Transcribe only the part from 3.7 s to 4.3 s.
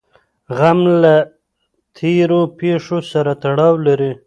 لري.